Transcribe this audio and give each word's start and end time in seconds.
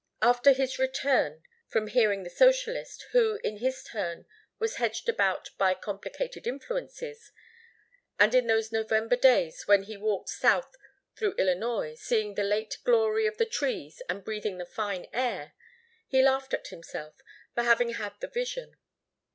After 0.23 0.51
his 0.51 0.79
return 0.79 1.43
from 1.67 1.85
hearing 1.85 2.23
the 2.23 2.31
socialist, 2.31 3.03
who 3.11 3.35
in 3.43 3.57
his 3.57 3.83
turn 3.83 4.25
was 4.57 4.77
hedged 4.77 5.07
about 5.07 5.51
by 5.59 5.75
complicated 5.75 6.47
influences, 6.47 7.31
and 8.19 8.33
in 8.33 8.47
those 8.47 8.71
November 8.71 9.15
days 9.15 9.67
when 9.67 9.83
he 9.83 9.97
walked 9.97 10.29
south 10.29 10.75
through 11.15 11.35
Illinois, 11.35 11.93
seeing 11.99 12.33
the 12.33 12.41
late 12.41 12.79
glory 12.83 13.27
of 13.27 13.37
the 13.37 13.45
trees 13.45 14.01
and 14.09 14.23
breathing 14.25 14.57
the 14.57 14.65
fine 14.65 15.07
air, 15.13 15.53
he 16.07 16.23
laughed 16.23 16.55
at 16.55 16.69
himself 16.69 17.17
for 17.53 17.61
having 17.61 17.89
had 17.91 18.13
the 18.21 18.27
vision. 18.27 18.77